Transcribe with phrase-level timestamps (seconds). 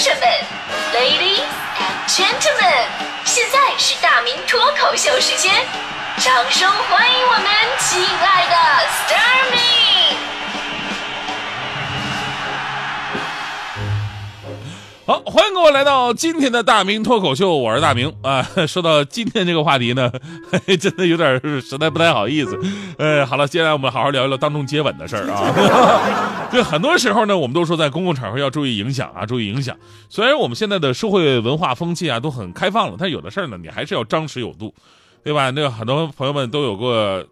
[0.00, 0.26] 生们
[0.94, 1.44] ，Ladies
[1.76, 2.86] and Gentlemen，
[3.26, 5.52] 现在是大明脱口秀时间，
[6.16, 7.44] 掌声欢迎我们
[7.78, 8.56] 亲爱的
[8.88, 9.89] s t a r m y
[15.10, 18.48] 好，欢迎各位来到今天的大明脱口秀，我是大明啊。
[18.68, 20.08] 说到今天这个话题呢，
[20.80, 22.56] 真的有点实在不太好意思。
[22.96, 26.46] 呃，好了，接下来我们好好聊一聊当众接吻的事儿啊。
[26.54, 29.76] 就很多时候呢，我们都说在公共场合要注意影响啊，注意影响。
[30.08, 34.72] 虽然我们现在的社会文化风气啊都很开放了，但有的事儿呢，你还是要张弛有度，
[35.24, 35.50] 对吧？
[35.50, 37.24] 那个很多朋友们都有过。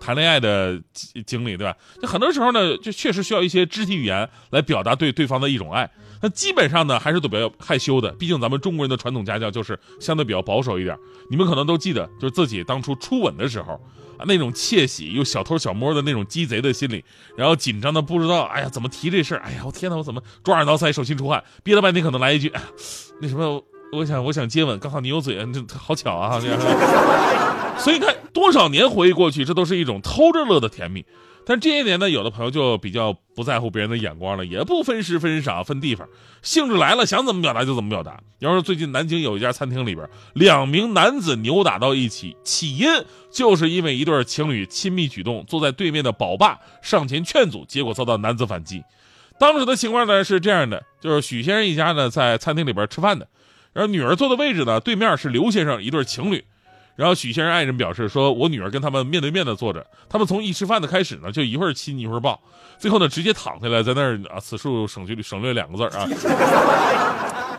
[0.00, 1.76] 谈恋爱的经经历，对吧？
[2.00, 5.90] 就很多时候呢，就确实需要一些肢体语言来表达对对方的一种爱。
[6.20, 8.10] 那基本上呢，还是都比较害羞的。
[8.12, 10.96] 毕竟咱们中国人的传统家教就是相对比较保守一点。
[11.28, 13.72] 你们可能都记得，就是自己当初初吻的时候
[14.18, 17.04] 啊，那种窃喜又小偷小摸的那种鸡贼的心理，
[17.36, 19.40] 然后紧张的不知道，哎呀，怎么提这事儿？
[19.40, 21.42] 哎呀，我天哪，我怎么抓耳挠腮、手心出汗？
[21.64, 22.52] 憋了半天，可能来一句，
[23.20, 26.38] 那什么，我想我想接吻，刚好你有嘴，这好巧啊！
[27.78, 31.04] 所以你看，多少年回忆过去，这都是一种偷着乐的甜蜜。
[31.44, 36.08] 但这些年呢，有的朋友就比较不在乎别人的眼光了，也不分时分赏分地方，
[36.40, 38.20] 兴致来了想怎么表达就怎么表达。
[38.38, 42.86] 要说最近南京有一家餐厅里边，两名男子扭打到一起，起因
[43.32, 48.84] 就是因为一对情侣亲密举动，坐在对面的宝爸上前劝阻，结果遭到男子反击。
[49.40, 53.26] 当时的情况呢是这样的，就是许先生一家呢在餐厅里边吃饭的，
[53.72, 56.44] 然后女儿坐的位置呢对面是刘先生一对情侣。
[56.94, 62.38] 然后许先生爱人表示说：“我女儿跟他们面对面的坐着，他们从一吃饭的开始呢，就一会儿亲一会儿抱，
[62.78, 66.06] 最后呢直接躺下来在那儿啊，此处省去省略两个字啊，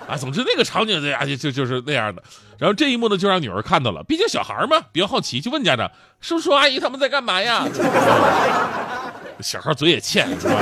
[0.08, 2.22] 啊，总之那个场景这呀就就就是那样的。
[2.60, 5.90] 然后这一幕呢就让女儿看到了，毕竟小孩嘛比较好奇，就问家长：
[6.22, 7.68] 叔叔阿姨他们在干嘛呀？
[9.42, 10.54] 小孩嘴也欠，是吧？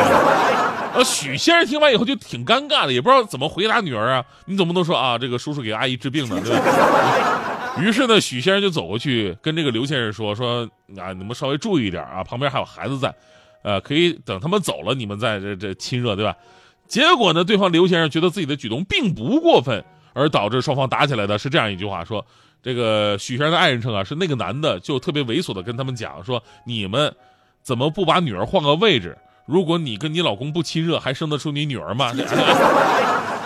[0.91, 4.23] 然后许先生听完以后就挺尴尬的，也不知道怎么回答女儿啊。
[4.45, 6.61] 你总不能说啊，这个叔叔给阿姨治病呢，对吧？”
[7.79, 13.13] 于是呢，许先生就走过去跟这个刘先生说：“说啊，你们稍微注意一点啊，旁边还有孩子在，
[13.63, 16.35] 呃，可以等他们走了，你们再这这亲热，对吧？”
[16.87, 22.25] 结果呢，对方刘先生觉得自己的举动并不过分，而导致双方打起来的是这样一句话：说
[22.61, 27.15] 这个许先生的爱人称啊，是那个男的就特别猥琐的跟他们讲说：“你们
[27.63, 29.17] 怎么不把女儿换个位置？
[29.45, 32.11] 如果你跟你老公不亲热，还生得出你女儿吗？”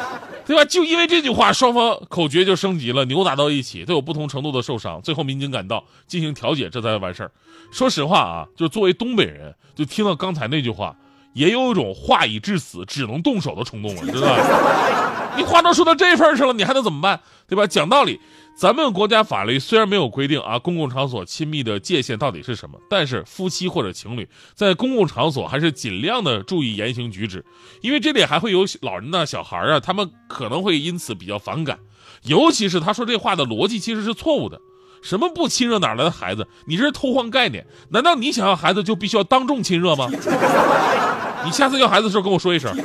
[0.46, 0.64] 对吧？
[0.66, 5.02] 就因为这句话，双方口诀就升级了，扭打到一起，都有不同程度的受伤。
[5.02, 7.32] 最后民警赶到进行调解，这才完事儿。
[7.72, 10.96] 说实话啊，就作为东北人，就听到刚才那句话，
[11.36, 15.34] 也有一种话已至死，只能动手的冲动了，知道吧？
[15.38, 17.20] 你话都说到这份上了，你还能怎么办？
[17.46, 17.68] 对吧？
[17.68, 18.20] 讲道理。
[18.58, 27.44] 咱们国家法律虽然没有规定啊，公共场所亲密的界限到底是什么，但是夫妻或者情侣在公共场所还是尽量的注意言行举止，
[27.82, 31.78] 因为这里还会有老人呐、小孩啊，他们可能会因此比较反感。
[32.24, 34.58] 尤其是他说这话的逻辑其实是错误的，
[35.04, 36.48] 什么不亲热哪来的孩子？
[36.66, 37.68] 你这是偷换概念？
[37.90, 40.10] 难道你想要孩子就必须要当众亲热吗？
[41.46, 42.76] 你下次要孩子的时候跟我说一声。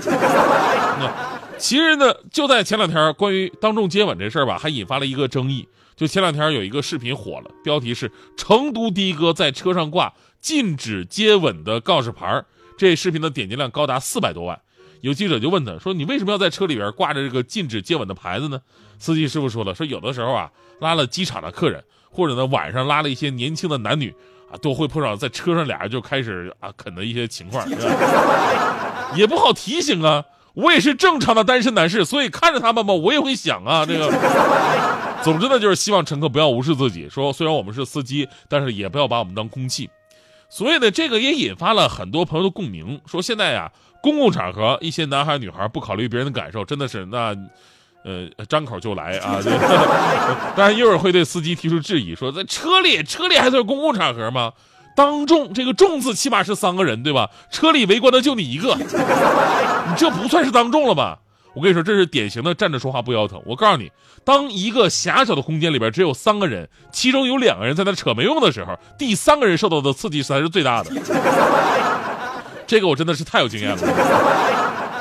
[1.58, 5.66] 其实呢，就在前两天，关于当众接吻这事儿吧，还引发了一个争议。
[5.94, 12.42] 就前两天有一个视频火了，标题是“成都的哥在车上挂禁止接吻的告示牌”。
[12.78, 14.58] 这视频的点击量高达四百多万。
[15.02, 18.60] 有记者就问他说：“你为什么要在车里边挂着这个禁止接吻的牌子呢？”
[18.98, 20.50] 司机师傅说了：“说有的时候啊，
[20.80, 24.14] 拉了机场的客人，或者呢晚上拉了一些年轻的男女
[24.50, 27.64] 啊，都会碰上在车上俩人就开始啊啃的一些情况，
[29.14, 34.12] 也不好提醒啊。”我也是正常的单身男士，所以看着他们吧，我也会想啊，这个。
[35.22, 37.08] 总之呢，就是希望乘客不要无视自己。
[37.08, 39.88] 说虽然我们是司机，但是也不要把我们当空气。
[40.48, 43.00] 所以呢，这个也引发了很多朋友的共鸣。
[43.06, 43.70] 说现在呀，
[44.02, 47.32] 公共场合一些男孩女孩不考虑别人的感受，真的是那，
[48.04, 49.38] 呃，张口就来啊。
[50.56, 54.52] 当然，一会儿会对司机提出质疑，说在车里，车里还算公共场合吗？
[54.96, 57.30] 当众，这个众字起码是三个人，对吧？
[57.50, 61.18] 车里围观的就你一个， 你这不算是当众了吧？
[61.54, 63.42] 我跟你说，这是典型的站着说话不腰疼。
[63.44, 63.90] 我告诉你，
[64.24, 70.90] 当一个狭小的空间里边只有三个人，其中有两个人在那扯没用的时候，第三个人受到的刺激才是最大的。
[72.66, 73.78] 这个我真的是太有经验了。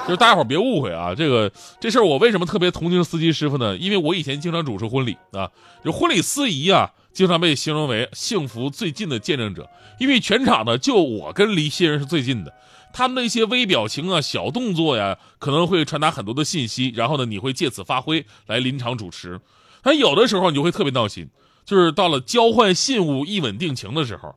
[0.05, 3.77] 就是大家伙别误会啊，这个这事儿我为什么特别同情司机师傅呢？
[3.77, 5.51] 因为我以前经常主持婚礼啊，
[5.83, 6.91] 就婚礼司仪啊。
[7.11, 9.67] 经常被形容为幸福最近的见证者，
[9.99, 12.53] 因为全场呢就我跟离新人是最近的，
[12.93, 19.41] 他们的一些微表情啊、小动作呀，可能会传达很多的信息，然后呢你会借此发挥来临场主持。
[19.81, 21.27] 但有的时候你就会特别闹心，
[21.65, 24.35] 就是到了交换信物、一吻定情的时候，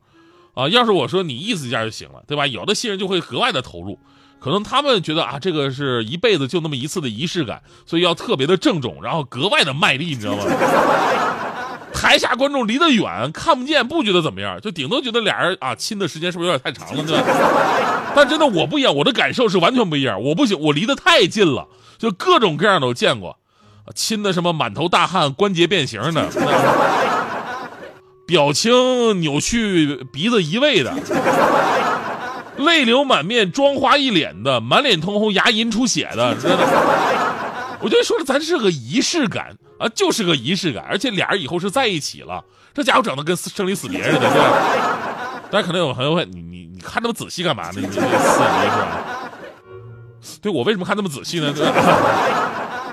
[0.54, 2.46] 啊，要是我说你意思一下就行了，对吧？
[2.46, 3.98] 有的新人就会格外的投入，
[4.42, 10.44] 可能他们觉得啊，这个是一辈子就那么一次的仪式感，所以要特别的郑重，然后格外的卖力，你知道吗？
[11.94, 17.22] 台下观众离得远，看不见，不觉得怎么样，就顶多觉得俩人啊亲的时间是不是有点太长了，对吧？
[18.16, 20.20] 但真的我不一样，我的感受是完全不一样。
[20.20, 21.68] 我不行，我离得太近了，
[21.98, 23.38] 就各种各样的我见过，
[23.94, 26.28] 亲的什么满头大汗、关节变形的，
[28.26, 30.92] 表情扭曲、鼻子移位的，
[32.56, 36.37] 泪流满面、妆花一脸的，满脸通红、牙龈出血的。
[37.81, 44.58] 我就说了，咱是个仪式感啊，就是个仪式感，而且俩人以后是在一起了，这家伙整的跟生离死别似的，对吧？
[45.50, 47.75] 大家可能有朋友问你，你你看那么仔细干嘛呢？
[47.76, 48.98] 你这撕离是吧？
[50.40, 51.52] 对我为什么看那么仔细呢？
[51.52, 51.72] 对吧？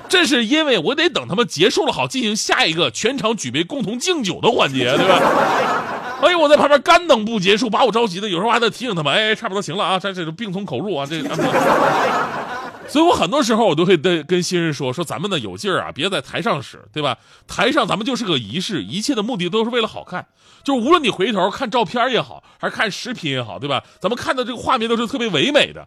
[0.08, 5.20] 这是因为我得等他们结束了，好进行下一个全场举杯共同敬酒的环节，对吧？
[6.22, 11.22] 哎呦，我在旁边干等不结束，把我着急的，有时候还得提醒他们，哎，差不多行了啊，这这病从口入啊，这。
[12.88, 17.16] 所以我很多时候我都会跟跟新人说说咱们呢有劲儿啊，别在台上使，对吧？
[17.46, 20.26] 台上咱们就是个仪式，一切的目的都是为了好看。
[20.64, 23.82] 就无论你回头看照片也好，还是看视频也好，对吧？
[24.00, 25.86] 咱们看的这个画面都是特别唯美的，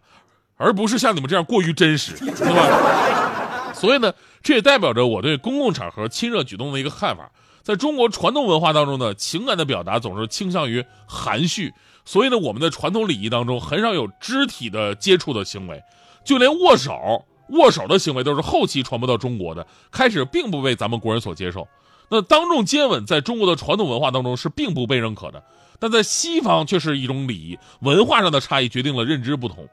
[0.56, 3.72] 而不是像你们这样过于真实，对吧？
[3.76, 4.10] 所以呢，
[4.42, 7.30] 这也代表着我对公共场合亲热举动的一个看法。
[7.64, 11.72] 在中国传统文化当中呢，情感的表达总是倾向于含蓄，
[12.04, 15.82] 所以呢，我们的传统礼仪当中很少有肢体的接触的行为。
[16.24, 21.66] 就连握手、握手的行为都是后期传播到中国的，开始并不被咱们国人所接受。
[22.10, 25.42] 那当众接吻在中国的传统文化当中是并不被认可的，
[25.78, 27.58] 但在西方却是一种礼仪。
[27.80, 29.66] 文化上的差异决定了认知不同。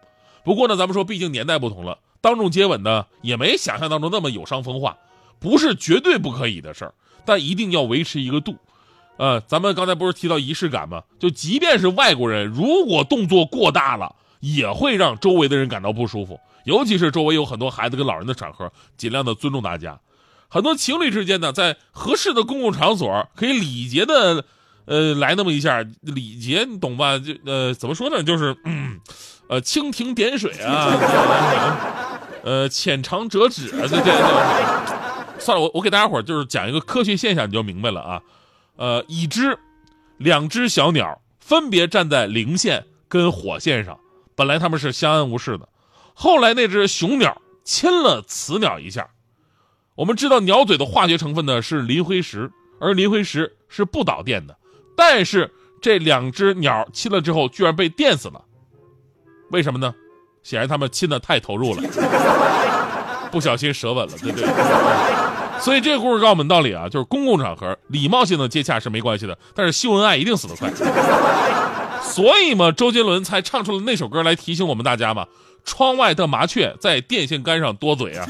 [0.46, 4.98] 不过呢，咱们说，毕竟年代不同了，当众接吻呢也没想象当中那么有伤风化，
[5.40, 6.94] 不是绝对不可以的事儿，
[7.26, 8.56] 但一定要维持一个度。
[9.18, 11.04] 呃，咱们刚才不是提到仪式感吗？
[11.20, 14.16] 就即便是外国人，如果动作过大了。
[14.44, 20.00] 也会让周围的人感到不舒服，尤其是周围有很多孩子跟老人的场合，尽量的尊重大家。
[20.48, 24.44] 很多情侣之间呢，在合适的公共场所，可以礼节的，
[24.86, 27.20] 呃，来那么一下礼节，你懂吧？
[27.20, 28.24] 就呃，怎么说呢？
[28.24, 29.00] 就是，嗯，
[29.48, 30.90] 呃，蜻蜓点水啊，
[32.42, 35.01] 呃，浅尝辄止啊，对对对。
[35.42, 38.22] 算了，我我给大家伙儿就是讲一个科学现象，你就明白了啊。
[38.78, 39.58] 呃，已知
[40.18, 44.00] 两只小鸟分别站在零线跟火线上。
[44.36, 45.68] 本来他们是相安无事的，
[46.14, 49.10] 后来那只雄鸟亲了雌鸟一下。
[49.96, 52.50] 我们知道鸟嘴的化学成分呢是磷灰石，
[52.80, 54.58] 而磷灰石是不导电的。
[54.96, 55.52] 但是
[55.82, 58.44] 这两只鸟亲了之后，居然被电死了。
[59.50, 59.94] 为什么呢？
[60.44, 61.84] 显然他们亲的太投入了，
[63.32, 64.48] 不小心舌吻了，对不对？
[65.62, 70.72] 所以这个故事告诉我们道理啊，就是公共场合礼貌性的接洽是没关系的，但是秀恩爱一定死得快。
[72.02, 75.26] 所以嘛，周杰伦才唱出了那首歌来提醒我们大家嘛：
[75.64, 78.26] 窗外的麻雀在电线杆上多嘴啊。